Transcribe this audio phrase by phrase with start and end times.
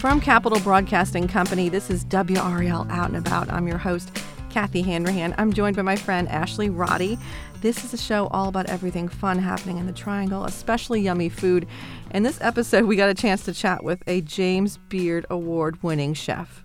[0.00, 3.52] From Capital Broadcasting Company, this is WRAL Out and About.
[3.52, 4.10] I'm your host,
[4.48, 5.34] Kathy Hanrahan.
[5.36, 7.18] I'm joined by my friend Ashley Roddy.
[7.60, 11.66] This is a show all about everything fun happening in the Triangle, especially yummy food.
[12.12, 16.14] In this episode, we got a chance to chat with a James Beard Award winning
[16.14, 16.64] chef.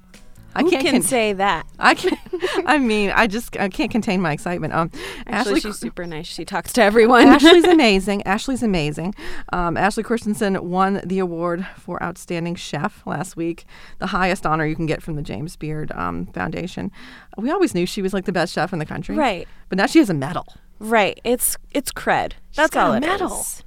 [0.55, 1.67] I Who can't can con- say that.
[1.77, 2.17] I can
[2.65, 4.73] I mean, I just I can't contain my excitement.
[4.73, 4.89] Um,
[5.27, 6.27] Actually, Ashley, she's super nice.
[6.27, 7.27] She talks to everyone.
[7.27, 8.23] Ashley's amazing.
[8.23, 9.13] Ashley's amazing.
[9.51, 13.65] Um, Ashley Christensen won the award for outstanding chef last week,
[13.99, 16.91] the highest honor you can get from the James Beard um, Foundation.
[17.37, 19.47] We always knew she was like the best chef in the country, right?
[19.69, 20.45] But now she has a medal.
[20.79, 21.19] Right.
[21.23, 22.33] It's it's cred.
[22.51, 23.41] She's That's all a medal.
[23.41, 23.63] is.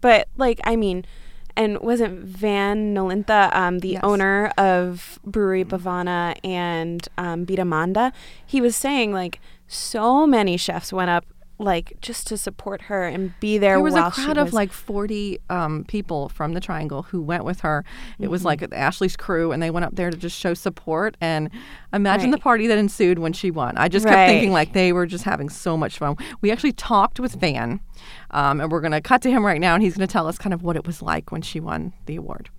[0.00, 1.04] But like, I mean
[1.56, 4.00] and wasn't Van Nolintha um, the yes.
[4.02, 8.12] owner of Brewery Bhavana and um, Manda?
[8.44, 11.24] He was saying like so many chefs went up
[11.62, 13.76] like just to support her and be there.
[13.76, 17.44] There was a crowd was of like forty um, people from the Triangle who went
[17.44, 17.84] with her.
[18.18, 18.30] It mm-hmm.
[18.30, 21.16] was like Ashley's crew, and they went up there to just show support.
[21.20, 21.50] And
[21.92, 22.38] imagine right.
[22.38, 23.76] the party that ensued when she won.
[23.76, 24.12] I just right.
[24.12, 26.16] kept thinking like they were just having so much fun.
[26.40, 27.80] We actually talked with Van,
[28.30, 30.26] um, and we're going to cut to him right now, and he's going to tell
[30.26, 32.50] us kind of what it was like when she won the award.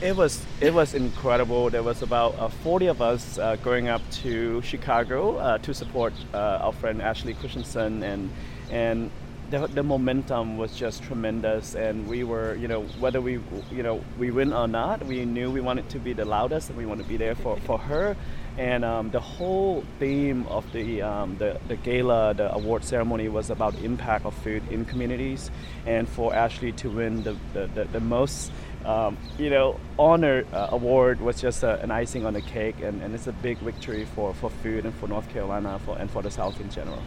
[0.00, 1.70] It was it was incredible.
[1.70, 6.12] There was about uh, 40 of us uh, going up to Chicago uh, to support
[6.32, 8.30] uh, our friend Ashley Christensen, and
[8.70, 9.10] and
[9.50, 11.74] the, the momentum was just tremendous.
[11.74, 13.40] And we were, you know, whether we
[13.72, 16.78] you know we win or not, we knew we wanted to be the loudest, and
[16.78, 18.16] we wanted to be there for for her.
[18.56, 23.50] And um, the whole theme of the, um, the the gala, the award ceremony, was
[23.50, 25.50] about impact of food in communities,
[25.86, 28.52] and for Ashley to win the the, the, the most
[28.84, 33.02] um, you know, honor uh, award was just uh, an icing on the cake, and,
[33.02, 36.22] and it's a big victory for, for food and for North Carolina for, and for
[36.22, 37.02] the South in general.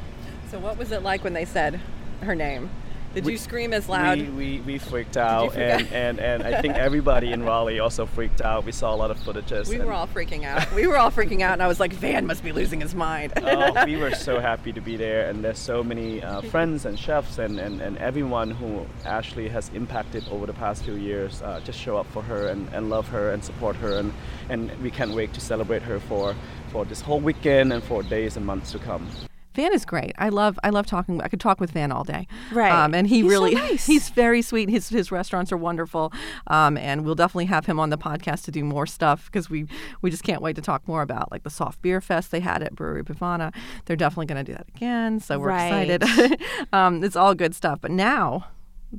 [0.50, 1.80] So, what was it like when they said
[2.22, 2.70] her name?
[3.14, 4.20] Did we, you scream as loud?
[4.20, 8.42] We, we, we freaked out, and, and, and I think everybody in Raleigh also freaked
[8.42, 8.64] out.
[8.64, 9.68] We saw a lot of footages.
[9.68, 10.74] We were all freaking out.
[10.74, 13.34] We were all freaking out, and I was like, Van must be losing his mind.
[13.36, 16.98] oh, we were so happy to be there, and there's so many uh, friends and
[16.98, 21.60] chefs and, and, and everyone who Ashley has impacted over the past few years uh,
[21.66, 24.14] just show up for her and, and love her and support her, and,
[24.50, 26.34] and we can't wait to celebrate her for,
[26.72, 29.06] for this whole weekend and for days and months to come.
[29.54, 30.14] Van is great.
[30.18, 31.22] I love I love talking.
[31.22, 32.28] I could talk with Van all day.
[32.52, 32.72] Right.
[32.72, 33.86] Um, and he he's really so nice.
[33.88, 34.70] he's very sweet.
[34.70, 36.14] His his restaurants are wonderful.
[36.48, 39.68] Um, and we'll definitely have him on the podcast to do more stuff because we
[40.02, 42.64] we just can't wait to talk more about like the soft beer fest they had
[42.64, 43.54] at Brewery Bhavana.
[43.86, 45.20] They're definitely going to do that again.
[45.20, 45.90] So we're right.
[45.90, 46.42] excited.
[46.74, 47.80] um, it's all good stuff.
[47.82, 48.48] But now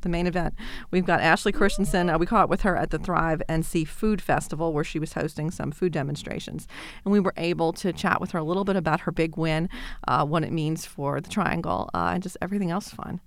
[0.00, 0.54] the main event.
[0.90, 2.10] We've got Ashley Christensen.
[2.10, 5.50] Uh, we caught with her at the Thrive NC Food Festival where she was hosting
[5.50, 6.66] some food demonstrations.
[7.04, 9.68] And we were able to chat with her a little bit about her big win,
[10.08, 13.20] uh, what it means for the Triangle, uh, and just everything else fun.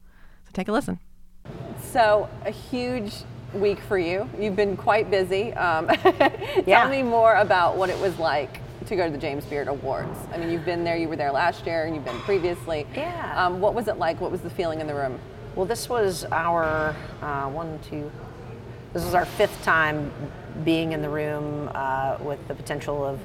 [0.46, 1.00] So take a listen.
[1.92, 3.14] So, a huge
[3.54, 4.30] week for you.
[4.40, 5.54] You've been quite busy.
[5.54, 5.88] Um,
[6.66, 6.82] yeah.
[6.82, 10.18] Tell me more about what it was like to go to the James Beard Awards.
[10.32, 12.86] I mean, you've been there, you were there last year, and you've been previously.
[12.96, 13.34] Yeah.
[13.36, 14.22] Um, what was it like?
[14.22, 15.20] What was the feeling in the room?
[15.56, 18.12] Well, this was our uh, one, two.
[18.92, 20.12] This was our fifth time
[20.66, 23.22] being in the room uh, with the potential of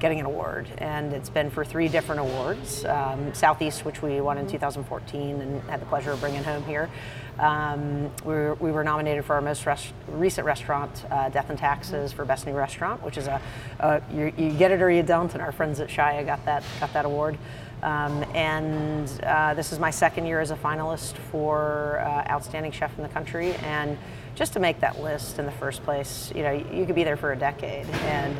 [0.00, 2.84] getting an award, and it's been for three different awards.
[2.84, 6.90] Um, Southeast, which we won in 2014, and had the pleasure of bringing home here.
[7.38, 11.58] Um, we, were, we, were, nominated for our most res- recent restaurant, uh, Death and
[11.58, 13.40] Taxes, for Best New Restaurant, which is a,
[13.78, 16.92] a you, get it or you don't, and our friends at Shia got that got
[16.94, 17.38] that award.
[17.82, 22.96] Um, and uh, this is my second year as a finalist for uh, Outstanding Chef
[22.96, 23.54] in the Country.
[23.56, 23.96] And
[24.34, 27.16] just to make that list in the first place, you know, you could be there
[27.16, 27.86] for a decade.
[27.86, 28.36] And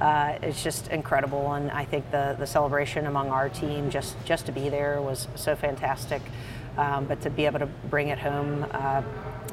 [0.00, 1.52] uh, it's just incredible.
[1.52, 5.28] And I think the, the celebration among our team, just, just to be there, was
[5.34, 6.22] so fantastic.
[6.78, 9.02] Um, but to be able to bring it home, uh,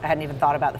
[0.04, 0.80] I hadn't even thought about the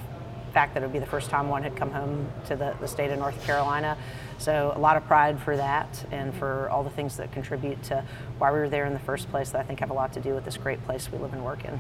[0.54, 2.88] fact that it would be the first time one had come home to the, the
[2.88, 3.98] state of North Carolina.
[4.38, 8.06] So a lot of pride for that and for all the things that contribute to
[8.38, 10.22] why we were there in the first place that I think have a lot to
[10.22, 11.80] do with this great place we live and work in.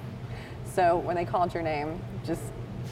[0.65, 2.41] So when they called your name, just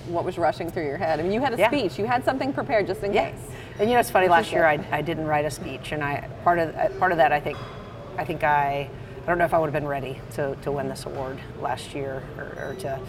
[0.07, 1.19] what was rushing through your head?
[1.19, 1.69] I mean, you had a yeah.
[1.69, 1.97] speech.
[1.97, 3.31] You had something prepared just in yeah.
[3.31, 3.39] case.
[3.79, 4.27] And you know, it's funny.
[4.27, 7.31] Last year, I, I didn't write a speech, and I part of part of that,
[7.31, 7.57] I think,
[8.17, 8.89] I think I
[9.23, 11.95] I don't know if I would have been ready to, to win this award last
[11.95, 12.99] year or, or to,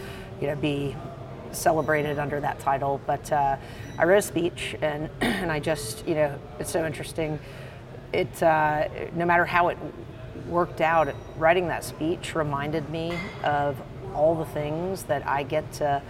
[0.41, 0.95] you know, be
[1.51, 3.01] celebrated under that title.
[3.05, 3.57] But uh,
[3.99, 7.41] I wrote a speech, and and I just, you know, it's so interesting.
[8.13, 9.79] It uh, no matter how it
[10.47, 13.77] worked out, writing that speech reminded me of
[14.15, 16.01] all the things that I get to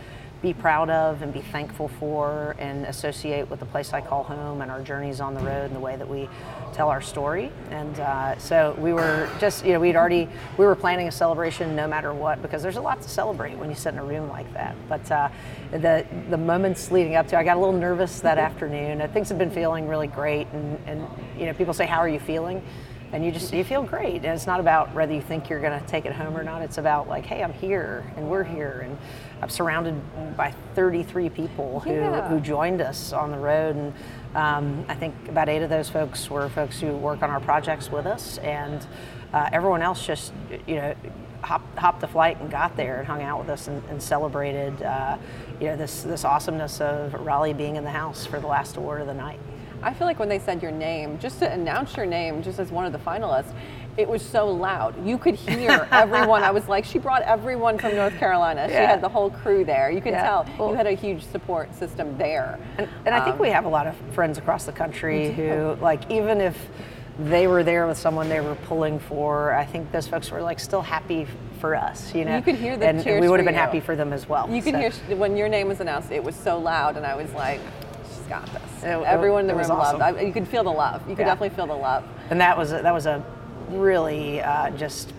[0.45, 4.61] be proud of and be thankful for and associate with the place I call home
[4.61, 6.29] and our journeys on the road and the way that we
[6.75, 7.51] tell our story.
[7.71, 11.75] And uh, so we were just, you know, we'd already, we were planning a celebration
[11.75, 14.29] no matter what because there's a lot to celebrate when you sit in a room
[14.29, 14.77] like that.
[14.87, 15.31] But uh,
[15.73, 19.09] the, the moments leading up to, I got a little nervous that afternoon.
[19.15, 20.47] Things have been feeling really great.
[20.49, 21.09] And, and,
[21.39, 22.63] you know, people say, how are you feeling?
[23.15, 25.79] and you just you feel great and it's not about whether you think you're going
[25.79, 28.81] to take it home or not it's about like hey i'm here and we're here
[28.85, 28.99] and
[29.45, 29.95] i'm surrounded
[30.39, 32.27] by 33 people who, Yeah.
[32.29, 33.77] who joined us on the road.
[33.77, 33.93] And
[34.35, 37.93] um, i think about eight of those folks were folks who work on our projects
[37.93, 38.39] with us.
[38.39, 38.85] And
[39.35, 40.33] uh, everyone else just
[40.67, 40.95] you know
[41.43, 44.83] hopped, hopped the flight and got there and hung out with us and, and celebrated
[44.83, 45.19] uh,
[45.61, 49.03] you know this this awesomeness of raleigh being in the house for the last award
[49.03, 49.39] of the night
[49.85, 52.71] I feel like when they said your name, just to announce your name, just as
[52.71, 53.53] one of the finalists,
[53.97, 54.95] it was so loud.
[55.07, 56.43] You could hear everyone.
[56.43, 58.67] I was like, she brought everyone from North Carolina.
[58.69, 59.91] She had the whole crew there.
[59.91, 60.23] You could Yeah.
[60.23, 62.59] tell Well- you had a huge support system there.
[62.79, 65.77] And, and I think Um, we have a lot of friends across the country who,
[65.81, 66.57] like, even if
[67.19, 70.59] they were there with someone they were pulling for, I think those folks were like
[70.59, 71.29] still happy
[71.61, 72.35] for us, you know.
[72.37, 73.61] You could hear the and, and cheers we would have been you.
[73.61, 74.51] happy for them as well.
[74.51, 76.11] You could So- hear when your name was announced.
[76.11, 77.61] It was so loud, and I was like,
[78.41, 78.83] got this.
[78.83, 80.01] It- Everyone in the room loved.
[80.01, 81.01] I, you could feel the love.
[81.09, 81.35] You could Yeah.
[81.35, 82.05] definitely feel the love.
[82.31, 83.23] and that was a, that was a
[83.69, 85.13] really uh, just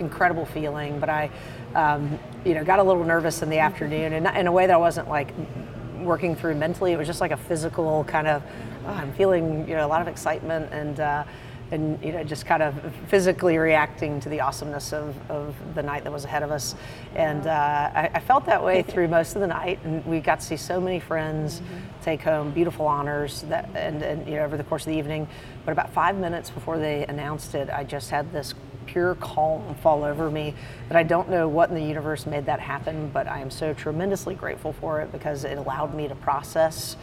[0.00, 0.98] incredible feeling.
[1.00, 1.30] But I,
[1.74, 4.74] um, you know, got a little nervous in the afternoon, and in a way that
[4.74, 5.32] I wasn't like
[6.00, 6.92] working through mentally.
[6.92, 8.42] It was just like a physical kind of.
[8.86, 11.00] Oh, I'm feeling you know a lot of excitement and.
[11.00, 11.24] Uh,
[11.70, 12.74] and you know, just kind of
[13.08, 16.74] physically reacting to the awesomeness of, of the night that was ahead of us,
[17.14, 19.78] and uh, I, I felt that way through most of the night.
[19.84, 21.62] And we got to see so many friends
[22.02, 25.28] take home beautiful honors that, and, and you know, over the course of the evening.
[25.64, 28.54] But about five minutes before they announced it, I just had this
[28.86, 30.54] pure calm fall over me
[30.88, 33.74] that I don't know what in the universe made that happen, but I am so
[33.74, 36.96] tremendously grateful for it because it allowed me to process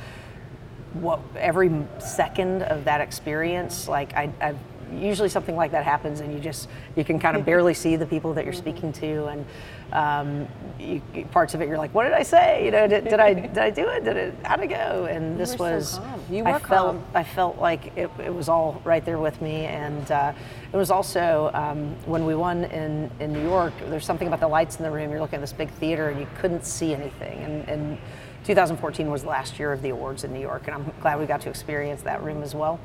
[1.01, 3.87] what every second of that experience.
[3.87, 4.55] Like I, I
[4.93, 8.05] usually something like that happens, and you just you can kind of barely see the
[8.05, 9.45] people that you're speaking to, and
[9.91, 10.47] um,
[10.79, 11.01] you,
[11.31, 12.65] parts of it you're like, what did I say?
[12.65, 14.03] You know, did, did I did I do it?
[14.03, 14.35] Did it?
[14.43, 15.05] How'd it go?
[15.05, 16.21] And this were so was calm.
[16.29, 17.05] You I were felt calm.
[17.13, 20.33] I felt like it, it was all right there with me, and uh,
[20.71, 23.73] it was also um, when we won in, in New York.
[23.87, 25.11] There's something about the lights in the room.
[25.11, 27.39] You're looking at this big theater, and you couldn't see anything.
[27.39, 27.97] And, and
[28.45, 31.25] 2014 was the last year of the awards in New York, and I'm glad we
[31.25, 32.79] got to experience that room as well.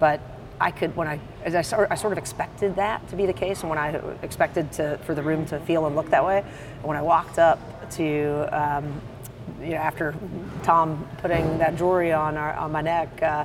[0.00, 0.20] But
[0.60, 3.32] I could, when I, as I, sort, I sort of expected that to be the
[3.32, 3.90] case, and when I
[4.22, 6.42] expected to for the room to feel and look that way,
[6.82, 9.00] when I walked up to um,
[9.60, 10.14] you know, after
[10.62, 13.44] Tom putting that jewelry on our, on my neck, uh,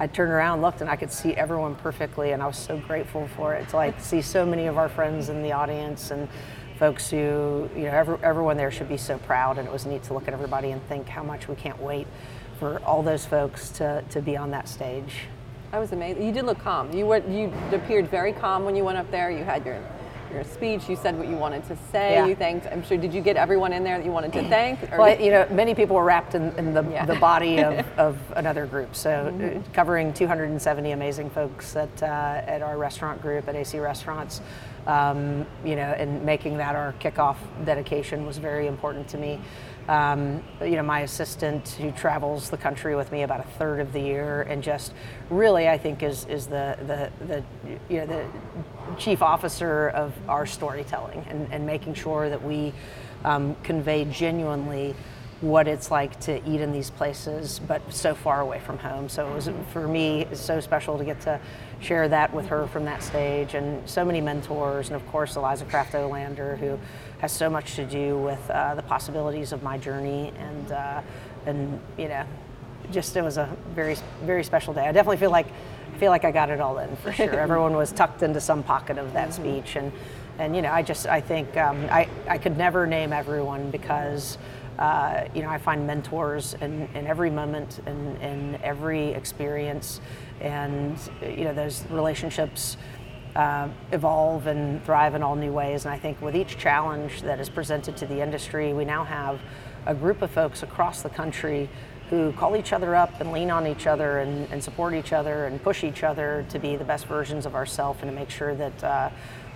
[0.00, 3.28] I turned around, looked, and I could see everyone perfectly, and I was so grateful
[3.28, 6.28] for it to like see so many of our friends in the audience and
[6.78, 10.02] folks who, you know, every, everyone there should be so proud, and it was neat
[10.04, 12.06] to look at everybody and think how much we can't wait
[12.58, 15.26] for all those folks to, to be on that stage.
[15.72, 16.22] That was amazing.
[16.22, 16.92] You did look calm.
[16.92, 19.30] You were you appeared very calm when you went up there.
[19.30, 19.82] You had your
[20.32, 20.88] your speech.
[20.88, 22.14] You said what you wanted to say.
[22.14, 22.26] Yeah.
[22.26, 22.66] You thanked.
[22.66, 22.96] I'm sure.
[22.96, 24.92] Did you get everyone in there that you wanted to thank?
[24.92, 27.06] Or Well, you know, many people were wrapped in, in the, Yeah.
[27.06, 28.94] the body of, of another group.
[28.94, 34.40] So, uh, covering 270 amazing folks at, uh, at our restaurant group at AC Restaurants,
[34.86, 39.40] um, you know, and making that our kickoff dedication was very important to me.
[39.88, 43.94] Um, you know, my assistant who travels the country with me about a third of
[43.94, 44.92] the year, and just
[45.30, 47.42] really, I think, is is the the, the
[47.88, 48.26] you know the
[48.98, 52.74] chief officer of our storytelling and, and making sure that we
[53.24, 54.94] um, convey genuinely
[55.40, 59.08] what it's like to eat in these places, but so far away from home.
[59.08, 61.40] So it was for me so special to get to
[61.80, 65.64] share that with her from that stage, and so many mentors, and of course Eliza
[65.64, 66.78] Kraft Olander, who
[67.18, 71.00] has so much to do with uh, the possibilities of my journey, and uh,
[71.46, 72.24] and you know,
[72.90, 74.86] just it was a very very special day.
[74.86, 75.46] I definitely feel like
[75.94, 77.30] I feel like I got it all in for sure.
[77.40, 79.92] Everyone was tucked into some pocket of that speech, and
[80.38, 84.38] and you know I just I think um, I I could never name everyone because.
[84.78, 90.00] Uh, you know, I find mentors in, in every moment and in, in every experience,
[90.40, 92.76] and you know those relationships
[93.34, 95.84] uh, evolve and thrive in all new ways.
[95.84, 99.40] And I think with each challenge that is presented to the industry, we now have
[99.86, 101.68] a group of folks across the country
[102.10, 105.46] who call each other up and lean on each other and, and support each other
[105.46, 108.54] and push each other to be the best versions of ourselves and to make sure
[108.54, 109.10] that uh,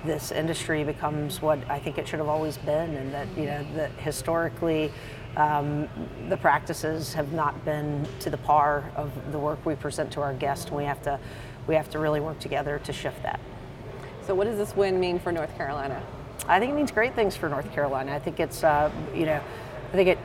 [0.05, 3.65] this industry becomes what I think it should have always been, and that you know
[3.75, 4.93] that historically
[5.37, 5.89] um,
[6.29, 10.35] the practices have not been to the par of the work we present to our
[10.35, 10.71] guests.
[10.71, 11.19] We have to
[11.67, 13.41] we have to really work together to shift that.
[14.27, 16.03] So, what does this win mean for North Carolina?
[16.49, 18.15] I think it means great things for North Carolina.
[18.15, 19.41] I think it's uh, you know,
[19.91, 20.19] I think it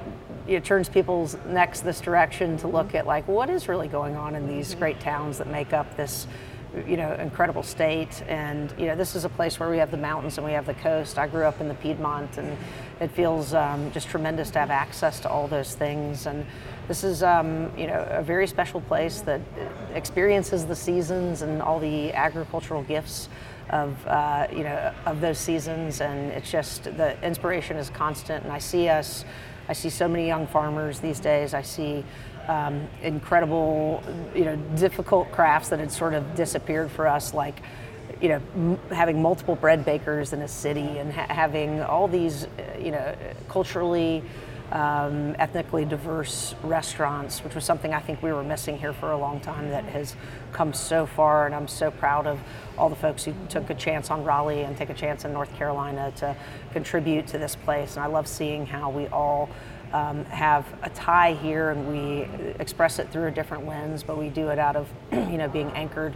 [0.48, 4.36] it turns people's necks this direction to look at like what is really going on
[4.36, 6.28] in these great towns that make up this
[6.88, 8.24] you know incredible state.
[8.28, 10.66] And you know this is a place where we have the mountains and we have
[10.66, 11.18] the coast.
[11.18, 12.58] I grew up in the piedmont and
[13.00, 16.26] it feels um, just tremendous to have access to all those things.
[16.26, 16.46] And
[16.88, 19.42] this is um, you know a very special place that
[19.94, 23.30] experiences the seasons and all the agricultural gifts
[23.70, 26.02] of uh, you know of those seasons.
[26.02, 28.44] And it's just the inspiration is constant.
[28.44, 29.26] And i see us
[29.70, 31.54] i see so many young farmers these days.
[31.54, 32.04] I see
[32.48, 34.04] um, incredible,
[34.36, 37.62] you know, difficult crafts that had sort of disappeared for us, like,
[38.22, 42.48] you know, m- having multiple bread bakers in a city and ha- having all these,
[42.80, 43.16] you know,
[43.50, 44.24] culturally,
[44.72, 49.18] um, ethnically diverse restaurants, which was something I think we were missing here for a
[49.18, 50.16] long time that has
[50.51, 51.46] come so far.
[51.46, 52.39] And I'm so proud of
[52.77, 55.54] all the folks who took a chance on Raleigh and take a chance in North
[55.56, 56.36] Carolina to
[56.74, 57.96] contribute to this place.
[57.96, 59.50] And I love seeing how we all
[59.94, 62.27] um, have a tie here and we
[62.60, 65.70] express it through a different lens, but we do it out of, you know, being
[65.72, 66.13] anchored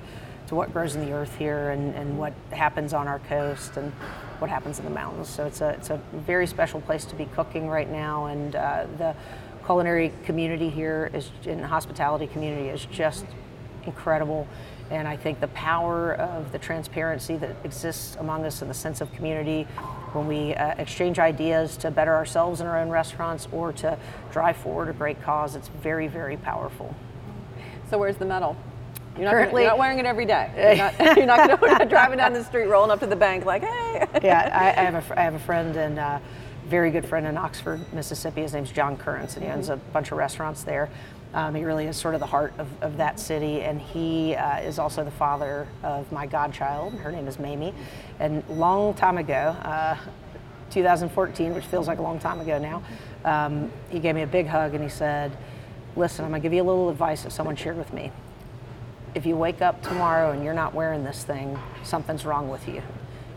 [0.48, 3.92] to what grows in the earth here and, and what happens on our coast and
[4.40, 5.30] what happens in the mountains.
[5.30, 8.88] So it's a, it's a very special place to be cooking right now, and uh,
[8.98, 9.16] the
[9.66, 13.26] culinary community here is, in hospitality community is just
[13.86, 14.48] incredible.
[14.92, 19.00] And I think the power of the transparency that exists among us and the sense
[19.00, 19.64] of community
[20.12, 23.98] when we uh, exchange ideas to better ourselves in our own restaurants or to
[24.32, 26.94] drive forward a great cause, it's very, very powerful.
[27.90, 28.58] So, where's the medal?
[29.16, 30.52] You're not, Currently, you're not wearing it every day.
[30.56, 31.26] You're not, you're
[31.80, 34.06] not, driving down the street, rolling up to the bank like, hey.
[34.24, 36.20] yeah, I, I, have a, I have a friend and uh,
[36.68, 38.42] very good friend in Oxford, Mississippi.
[38.42, 40.90] His name's John Currents, and he owns a bunch of restaurants there.
[41.34, 44.60] Um, he really is sort of the heart of, of that city, and he uh,
[44.60, 46.94] is also the father of my godchild.
[46.96, 47.74] Her name is Mamie.
[48.20, 49.96] And long time ago, uh,
[50.72, 52.84] 2014, which feels like a long time ago now,
[53.24, 55.36] um, he gave me a big hug and he said,
[55.96, 58.12] Listen, I'm going to give you a little advice that someone shared with me.
[59.14, 62.82] If you wake up tomorrow and you're not wearing this thing, something's wrong with you.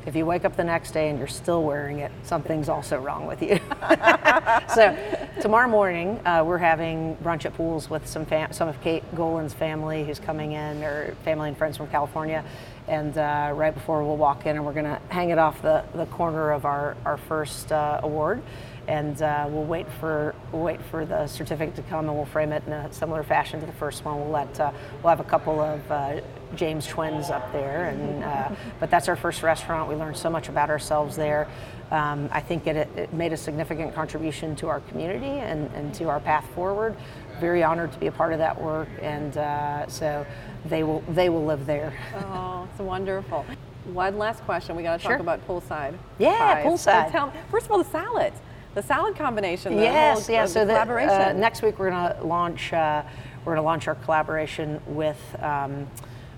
[0.07, 3.27] If you wake up the next day and you're still wearing it, something's also wrong
[3.27, 3.59] with you.
[4.75, 4.97] so,
[5.41, 9.55] tomorrow morning, uh, we're having brunch at Poole's with some fam- some of Kate Goalen's
[9.55, 12.45] family who's coming in, or family and friends from California.
[12.87, 15.85] And uh, right before we'll walk in, and we're going to hang it off the,
[15.95, 18.43] the corner of our, our first uh, award
[18.87, 22.53] and uh, we'll wait for we'll wait for the certificate to come, and we'll frame
[22.53, 24.21] it in a similar fashion to the first one.
[24.21, 26.21] We'll let uh, we'll have a couple of uh,
[26.55, 29.89] James twins up there, and uh, but that's our first restaurant.
[29.89, 31.49] We learned so much about ourselves there.
[31.91, 36.09] Um, I think it, it, made a significant contribution to our community and, and, to
[36.09, 36.97] our path forward.
[37.41, 40.27] Very honored to be a part of that work, and uh, so
[40.65, 41.93] they will they will live there.
[42.15, 43.45] Oh, it's wonderful.
[43.93, 44.77] One last question.
[44.77, 45.21] We got to talk sure.
[45.21, 45.97] about poolside.
[46.19, 46.65] Yeah, pies.
[46.65, 47.11] poolside.
[47.11, 48.41] Tell, first of all, the salads
[48.75, 49.77] the salad combination.
[49.77, 50.45] The yes, whole, yeah.
[50.45, 51.11] Uh, so the collaboration.
[51.11, 52.73] uh, next week we're going to launch.
[52.73, 53.03] Uh,
[53.45, 55.19] we're going to launch our collaboration with.
[55.41, 55.87] Um,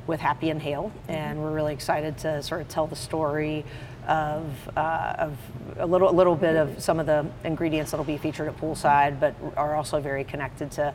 [0.07, 3.65] with Happy and Hale, and we're really excited to sort of tell the story
[4.07, 5.37] of, uh, of
[5.79, 9.19] a little, a little bit of some of the ingredients that'll be featured at poolside,
[9.19, 10.95] but are also very connected to,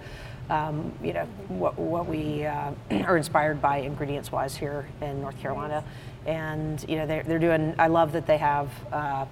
[0.50, 2.72] um, you know, what, what we uh,
[3.06, 5.84] are inspired by ingredients wise here in North Carolina.
[6.26, 9.26] And, you know, they're, they're doing, I love that they have uh,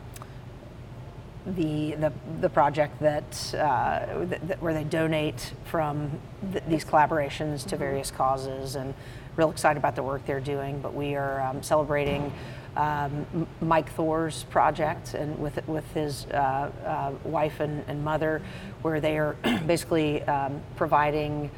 [1.45, 6.19] the, the, the project that, uh, that, where they donate from
[6.51, 8.93] th- these collaborations to various causes and
[9.35, 12.31] real excited about the work they're doing but we are um, celebrating
[12.75, 18.41] um, Mike Thor's project and with with his uh, uh, wife and, and, mother
[18.83, 21.49] where they are basically um, providing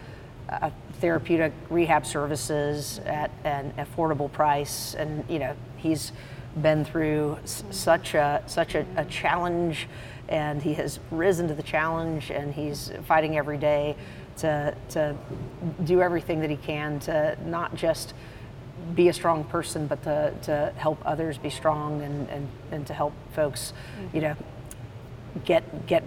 [1.00, 4.94] therapeutic rehab services at an affordable price.
[4.94, 6.12] And you know he's
[6.62, 9.88] been through s- such a such a, a, challenge,
[10.28, 13.96] and he has risen to the challenge, and he's fighting every day
[14.42, 15.16] to to
[15.84, 18.14] do everything that he can to not just
[18.96, 22.94] be a strong person, but to, to help others be strong and, and, and to
[22.94, 23.74] help folks,
[24.14, 24.36] you know,
[25.46, 26.04] get get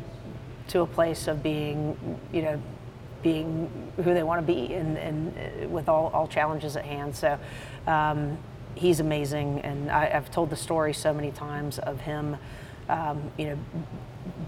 [0.68, 1.96] to a place of being,
[2.32, 2.62] you know,
[3.22, 7.14] being who they want to be and, and with all, all challenges at hand.
[7.14, 7.38] So
[7.86, 8.38] um,
[8.74, 12.36] he's amazing, and I, have told the story so many times of him,
[12.88, 13.58] um, you know,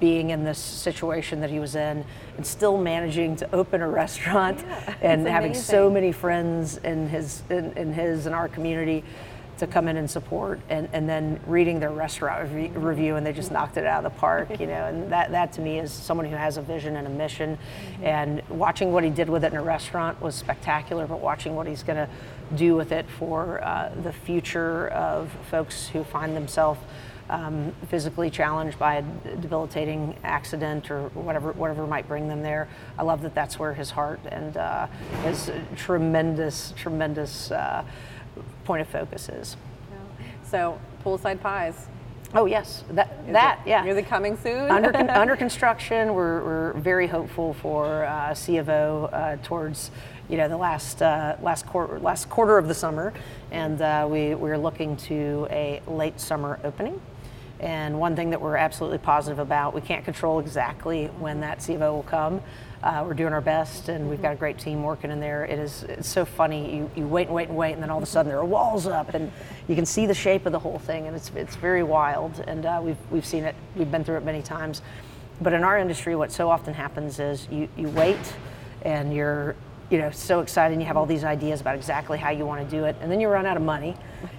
[0.00, 2.04] being in this situation that he was in,
[2.36, 7.42] and still managing to open a restaurant, yeah, and having so many friends in his
[7.50, 9.04] in, in his and our community
[9.58, 13.32] to come in and support, and, and then reading their restaurant re- review, and they
[13.32, 14.86] just knocked it out of the park, you know.
[14.86, 17.58] And that, that to me is someone who has a vision and a mission.
[18.02, 21.66] And watching what he did with it in a restaurant was spectacular, but watching what
[21.66, 22.08] he's going to
[22.54, 26.80] do with it for uh, the future of folks who find themselves
[27.28, 29.02] um, physically challenged by a
[29.36, 32.68] debilitating accident or whatever whatever might bring them there.
[32.98, 34.86] I love that that's where his heart and uh,
[35.24, 37.84] his tremendous tremendous uh,
[38.64, 39.56] point of focus is.
[40.44, 41.86] So poolside pies.
[42.34, 43.84] Oh yes, that Is that it yeah.
[43.84, 44.70] Really coming soon.
[44.70, 46.14] under con- under construction.
[46.14, 49.90] We're, we're very hopeful for uh, C of O uh, towards
[50.28, 53.12] you know the last uh, last quarter last quarter of the summer,
[53.50, 57.00] and uh, we we're looking to a late summer opening.
[57.60, 61.76] And one thing that we're absolutely positive about, we can't control exactly when that C
[61.76, 62.42] will come.
[62.82, 65.44] Uh, we're doing our best, and we've got a great team working in there.
[65.44, 66.76] It is it's so funny.
[66.76, 68.44] You, you wait and wait and wait, and then all of a sudden there are
[68.44, 69.32] walls up, and
[69.66, 72.44] you can see the shape of the whole thing, and it's it's very wild.
[72.46, 73.54] And uh, we've we've seen it.
[73.74, 74.82] We've been through it many times.
[75.40, 78.34] But in our industry, what so often happens is you, you wait,
[78.82, 79.54] and you're
[79.90, 82.68] you know so excited, and you have all these ideas about exactly how you want
[82.68, 83.94] to do it, and then you run out of money,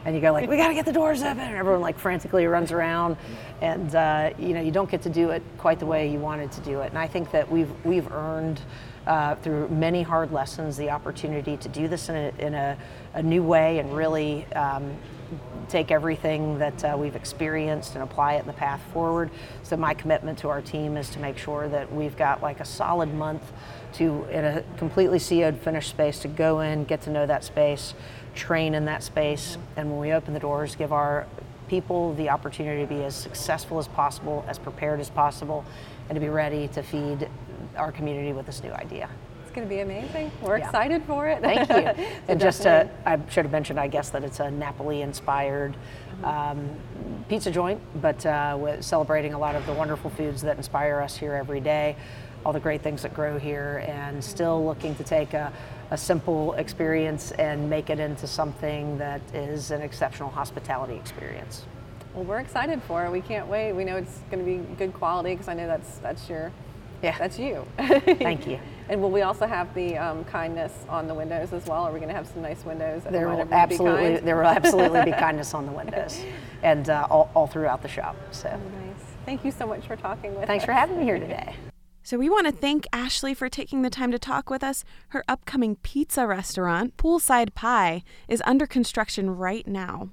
[0.06, 2.46] and you go like, we got to get the doors open, and everyone like frantically
[2.46, 3.18] runs around,
[3.62, 6.52] and uh, you know you don't get to do it quite the way you wanted
[6.52, 6.90] to do it.
[6.90, 8.62] And I think that we've we've earned.
[9.08, 12.78] Uh, through many hard lessons, the opportunity to do this in a, in a,
[13.14, 14.94] a new way and really um,
[15.70, 19.30] take everything that uh, we've experienced and apply it in the path forward.
[19.64, 22.66] So my commitment to our team is to make sure that we've got like a
[22.66, 23.44] solid month
[23.94, 27.94] to in a completely CO'd finished space to go in, get to know that space,
[28.36, 31.26] train in that space, and when we open the doors, give our
[31.68, 35.66] people the opportunity to be as successful as possible, as prepared as possible,
[36.10, 37.28] and to be ready to feed
[37.76, 39.10] our community with this new idea.
[39.58, 40.30] Going to be amazing.
[40.40, 40.66] We're Yeah.
[40.66, 41.42] excited for it.
[41.42, 42.06] Thank you.
[42.06, 45.02] So and just uh, definitely- I should have mentioned, I guess, that it's a Napoli
[45.02, 45.76] inspired
[46.24, 46.70] um,
[47.28, 51.18] pizza joint, but uh, with celebrating a lot of the wonderful foods that inspire us
[51.18, 51.96] here every day,
[52.46, 55.52] all the great things that grow here, and still looking to take a,
[55.90, 61.66] a simple experience and make it into something that is an exceptional hospitality experience.
[62.14, 63.12] Well, we're excited for it.
[63.12, 63.74] We can't wait.
[63.74, 66.52] We know it's going to be good quality because I know that's that's your
[67.02, 67.18] Yeah.
[67.18, 67.66] that's you.
[67.78, 68.60] Thank you.
[68.90, 71.84] And will we also have the um, kindness on the windows as well?
[71.84, 73.04] Are we going to have some nice windows?
[73.04, 75.74] that There remind will everyone to be absolutely there will absolutely be kindness on the
[75.74, 76.24] windows,
[76.64, 78.16] and uh, all, all throughout the shop.
[78.32, 79.06] So Nice.
[79.26, 80.48] Thank you so much for talking with us.
[80.48, 80.66] thanks us.
[80.68, 81.54] for having me here today.
[82.02, 84.86] So we want to thank Ashley for taking the time to talk with us.
[85.10, 90.12] Her upcoming pizza restaurant, Poolside Pie, is under construction right now.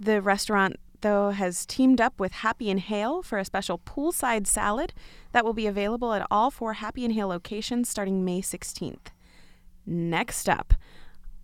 [0.00, 4.92] The restaurant, though, has teamed up with Happy and Hale for a special poolside salad
[5.32, 9.08] that will be available at all four Happy and Hale locations starting May 16th.
[9.86, 10.74] Next up,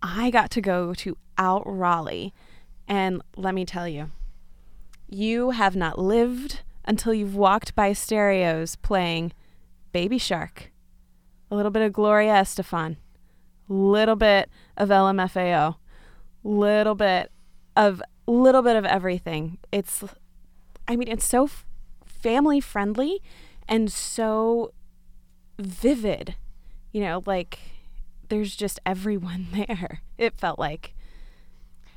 [0.01, 2.33] I got to go to Out Raleigh,
[2.87, 4.11] and let me tell you,
[5.09, 9.33] you have not lived until you've walked by stereos playing
[9.91, 10.71] Baby Shark,
[11.49, 12.97] a little bit of Gloria Estefan,
[13.67, 15.75] little bit of LMFAO,
[16.43, 17.31] little bit
[17.75, 19.57] of little bit of everything.
[19.71, 20.03] It's
[20.87, 21.65] I mean it's so f-
[22.05, 23.21] family friendly
[23.67, 24.73] and so
[25.59, 26.35] vivid.
[26.91, 27.59] You know, like
[28.29, 30.01] there's just everyone there.
[30.17, 30.93] It felt like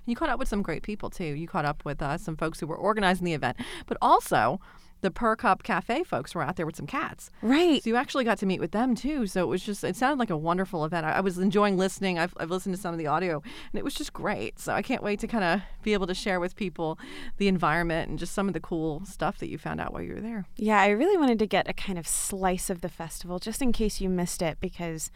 [0.06, 1.24] You caught up with some great people too.
[1.24, 4.60] You caught up with uh, some folks who were organizing the event, but also
[5.00, 7.30] the Per Cup Cafe folks were out there with some cats.
[7.42, 7.82] right.
[7.82, 9.26] So you actually got to meet with them too.
[9.26, 11.06] So it was just, it sounded like a wonderful event.
[11.06, 12.18] I, I was enjoying listening.
[12.18, 14.58] I've, I've listened to some of the audio and it was just great.
[14.58, 16.98] So I can't wait to kind of be able to share with people
[17.38, 20.14] the environment and just some of the cool stuff that you found out while you
[20.14, 20.44] were there.
[20.56, 23.72] Yeah, I really wanted to get a kind of slice of the festival just in
[23.72, 25.10] case you missed it because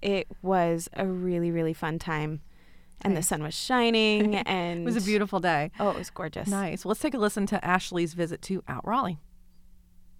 [0.00, 2.40] it was a really, really fun time.
[3.02, 5.70] And the sun was shining and It was a beautiful day.
[5.78, 6.48] Oh, it was gorgeous.
[6.48, 6.84] Nice.
[6.84, 9.18] Well, let's take a listen to Ashley's visit to Out Raleigh.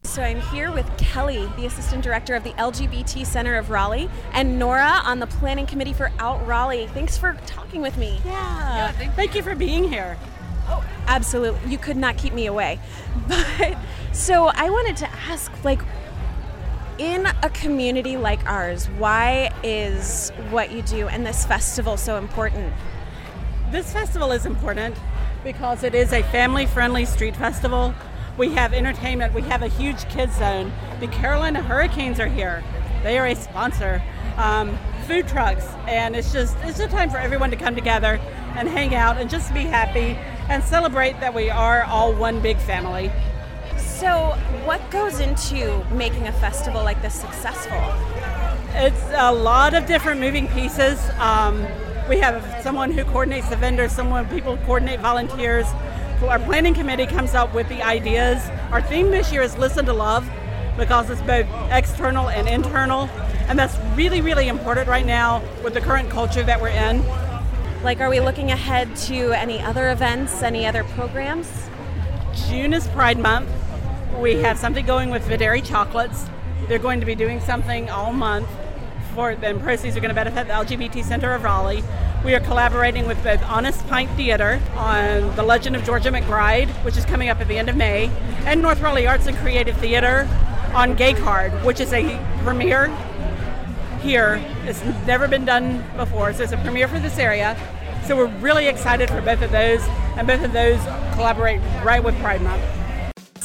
[0.05, 4.57] So I'm here with Kelly, the assistant director of the LGBT Center of Raleigh, and
[4.57, 6.87] Nora on the planning committee for Out Raleigh.
[6.89, 8.21] Thanks for talking with me.
[8.25, 8.93] Yeah.
[8.93, 10.17] Thank you for being here.
[10.69, 11.71] Oh, absolutely.
[11.71, 12.79] You could not keep me away.
[13.29, 13.77] But
[14.13, 15.81] so I wanted to ask like
[16.99, 22.73] in a community like ours, why is what you do and this festival so important?
[23.71, 24.97] This festival is important
[25.45, 27.95] because it is a family friendly street festival.
[28.39, 30.73] We have entertainment, we have a huge kids zone.
[31.01, 32.65] The Carolina Hurricanes are here,
[33.03, 34.03] they are a sponsor.
[34.37, 38.21] Um, food trucks, and it's just it's a time for everyone to come together
[38.57, 42.59] and hang out and just be happy and celebrate that we are all one big
[42.59, 43.11] family.
[43.99, 44.33] So,
[44.67, 47.83] what goes into making a festival like this successful?
[48.75, 51.01] It's a lot of different moving pieces.
[51.19, 51.67] Um,
[52.07, 55.67] We have someone who coordinates the vendors, someone people coordinate volunteers.
[56.23, 58.39] Our planning committee comes up with the ideas.
[58.71, 60.29] Our theme this year is Listen to Love
[60.77, 63.09] because it's both external and internal.
[63.49, 67.03] And that's really, really important right now with the current culture that we're in.
[67.83, 71.51] Like, are we looking ahead to any other events, any other programs?
[72.49, 73.49] June is Pride Month.
[74.19, 76.25] We have something going with Videri Chocolates.
[76.69, 78.49] They're going to be doing something all month
[79.15, 79.61] for them.
[79.61, 81.85] Proceeds are going to benefit the LGBT Center of Raleigh.
[82.25, 86.97] We are collaborating with both Honest Pint Theater on The Legend of Georgia McBride, which
[86.97, 88.11] is coming up at the end of May,
[88.47, 90.27] and North Raleigh Arts and Creative Theater
[90.75, 92.89] on Gay Card, which is a premiere
[94.01, 94.43] here.
[94.65, 97.55] It's never been done before, so it's a premiere for this area.
[98.07, 99.83] So we're really excited for both of those,
[100.17, 100.81] and both of those
[101.13, 102.63] collaborate right with Pride Month.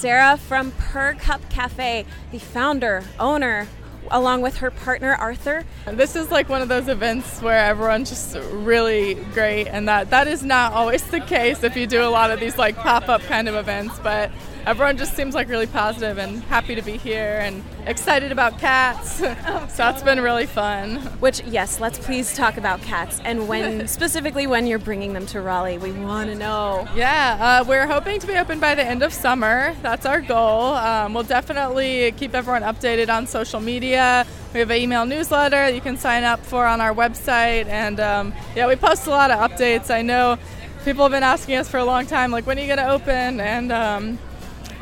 [0.01, 3.67] Sarah from Per Cup Cafe, the founder, owner,
[4.09, 5.63] along with her partner Arthur.
[5.85, 10.27] This is like one of those events where everyone's just really great, and that that
[10.27, 13.21] is not always the case if you do a lot of these like pop up
[13.21, 14.31] kind of events, but
[14.65, 19.11] everyone just seems like really positive and happy to be here and excited about cats.
[19.15, 19.27] so
[19.75, 20.97] that's been really fun.
[21.19, 25.41] Which, yes, let's please talk about cats and when, specifically when you're bringing them to
[25.41, 25.77] Raleigh.
[25.77, 26.87] We want to know.
[26.95, 29.75] Yeah, uh, we're hoping to be open by the end of summer.
[29.81, 30.73] That's our goal.
[30.75, 34.25] Um, we'll definitely keep everyone updated on social media.
[34.53, 37.65] We have an email newsletter you can sign up for on our website.
[37.67, 39.89] And um, yeah, we post a lot of updates.
[39.89, 40.37] I know
[40.83, 42.89] people have been asking us for a long time, like, when are you going to
[42.89, 43.39] open?
[43.39, 44.19] And um,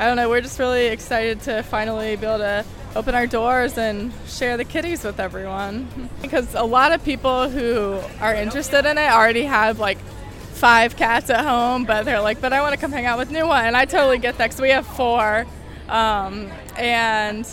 [0.00, 2.64] I don't know, we're just really excited to finally be able to
[2.96, 6.08] open our doors and share the kitties with everyone.
[6.22, 9.98] because a lot of people who are interested in it already have like
[10.54, 13.30] five cats at home, but they're like, but I want to come hang out with
[13.30, 13.66] new one.
[13.66, 15.44] And I totally get that because we have four.
[15.90, 17.46] Um, and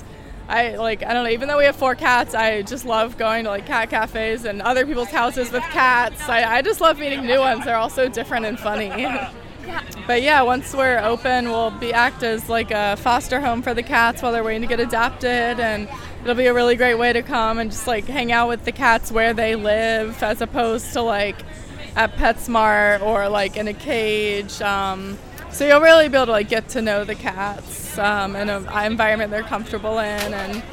[0.47, 1.29] I like I don't know.
[1.31, 4.61] Even though we have four cats, I just love going to like cat cafes and
[4.61, 6.29] other people's houses with cats.
[6.29, 7.65] I, I just love meeting new ones.
[7.65, 8.89] They're all so different and funny.
[10.05, 13.83] But yeah, once we're open, we'll be act as like a foster home for the
[13.83, 15.89] cats while they're waiting to get adopted, and
[16.21, 18.71] it'll be a really great way to come and just like hang out with the
[18.71, 21.35] cats where they live, as opposed to like
[21.95, 24.61] at PetSmart or like in a cage.
[24.61, 25.17] Um,
[25.51, 28.67] so you'll really be able to like get to know the cats um, in an
[28.85, 30.63] environment they're comfortable in, and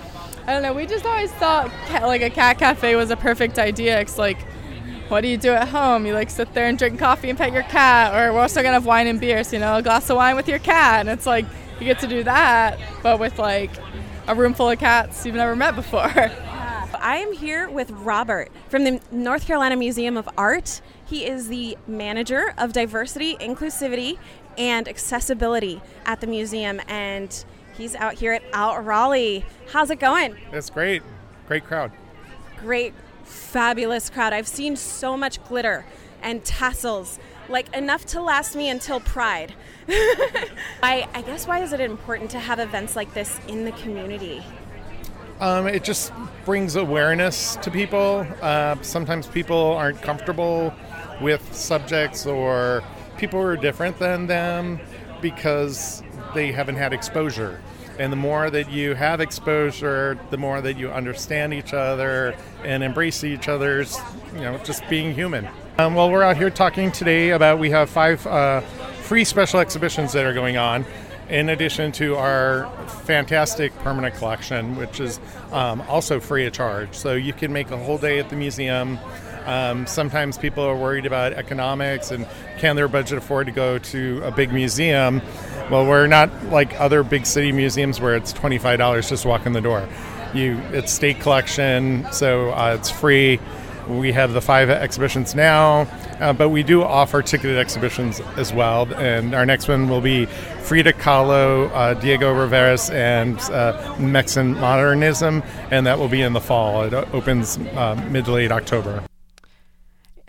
[0.47, 0.75] I don't know.
[0.75, 4.01] We just always thought like a cat cafe was a perfect idea.
[4.01, 4.39] It's like
[5.09, 6.07] what do you do at home?
[6.07, 8.75] You like sit there and drink coffee and pet your cat, or we're also gonna
[8.75, 9.53] have wine and beers.
[9.53, 11.45] You know, a glass of wine with your cat, and it's like
[11.79, 13.71] you get to do that, but with like
[14.27, 16.11] a room full of cats you've never met before.
[17.05, 20.81] I am here with Robert from the North Carolina Museum of Art.
[21.05, 24.17] He is the manager of diversity, inclusivity,
[24.57, 27.45] and accessibility at the museum, and
[27.77, 29.45] he's out here at Out Raleigh.
[29.71, 30.35] How's it going?
[30.51, 31.03] It's great.
[31.47, 31.93] Great crowd.
[32.59, 34.33] Great fabulous crowd.
[34.33, 35.85] I've seen so much glitter
[36.23, 39.55] and tassels, like enough to last me until Pride.
[39.89, 44.43] I, I, guess why is it important to have events like this in the community?
[45.41, 46.13] Um, it just
[46.45, 48.27] brings awareness to people.
[48.41, 50.73] Uh, sometimes people aren't comfortable
[51.21, 52.83] with subjects or
[53.19, 54.81] people who are different than them
[55.21, 56.03] because
[56.35, 57.61] they haven't had exposure.
[57.99, 62.83] And the more that you have exposure, the more that you understand each other and
[62.83, 63.97] embrace each other's,
[64.35, 65.47] you know, just being human.
[65.79, 68.61] Um, well, we're out here talking today about we have five uh,
[69.03, 70.85] free special exhibitions that are going on,
[71.29, 72.71] in addition to our
[73.05, 75.21] fantastic permanent collection, which is
[75.53, 76.95] um, also free of charge.
[76.95, 78.99] So you can make a whole day at the museum.
[79.47, 82.27] Um, sometimes people are worried about economics and
[82.59, 85.21] can their budget afford to go to a big museum.
[85.71, 89.63] Well, we're not like other big city museums where it's $25 just walk in the
[89.63, 89.89] door.
[90.35, 93.41] You, it's state collection, so uh, it's free.
[93.89, 95.89] We have the five exhibitions now,
[96.21, 98.93] uh, but we do offer ticketed exhibitions as well.
[98.95, 105.43] And our next one will be Frida Kahlo, uh, Diego Rivera's, and uh, Mexican modernism,
[105.71, 106.83] and that will be in the fall.
[106.83, 109.05] It opens uh, mid to late October.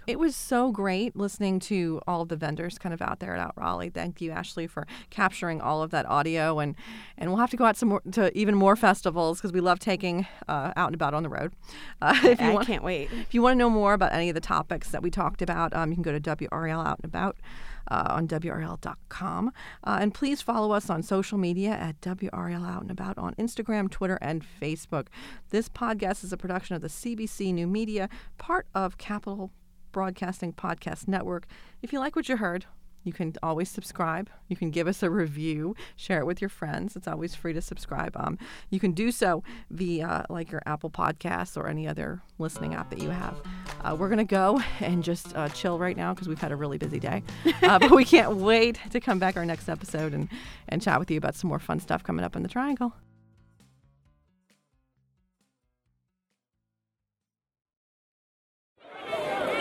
[0.08, 3.40] It was so great listening to all of the vendors kind of out there at
[3.40, 3.90] Out Raleigh.
[3.90, 6.76] Thank you, Ashley, for capturing all of that audio, and
[7.18, 9.80] and we'll have to go out some more to even more festivals because we love
[9.80, 11.54] taking uh, out and about on the road.
[12.02, 13.10] Uh, if you I want, can't wait.
[13.12, 15.74] If you want to know more about any of the topics that we talked about,
[15.74, 17.38] um, you can go to WRAL Out and About.
[17.88, 19.52] Uh, on WRAL.com.
[19.84, 23.92] Uh, and please follow us on social media at WRAL Out and About on Instagram,
[23.92, 25.08] Twitter, and Facebook.
[25.52, 29.52] This podcast is a production of the CBC New Media, part of Capital
[29.96, 31.48] Broadcasting Podcast Network.
[31.82, 32.66] If you like what you heard,
[33.06, 34.30] you can always subscribe.
[34.50, 36.98] You can give us a review, share it with your friends.
[36.98, 38.12] It's always free to subscribe.
[38.18, 38.38] Um,
[38.70, 43.00] you can do so via like your Apple Podcasts or any other listening app that
[43.00, 43.38] you have.
[43.86, 46.58] Uh, we're going to go and just uh, chill right now because we've had a
[46.58, 47.24] really busy day.
[47.64, 50.28] Uh, but we can't wait to come back our next episode and,
[50.68, 52.94] and chat with you about some more fun stuff coming up in the Triangle.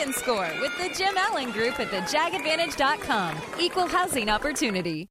[0.00, 3.36] Can score with the Jim Allen Group at thejagadvantage.com.
[3.60, 5.10] Equal housing opportunity.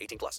[0.00, 0.38] 18 plus.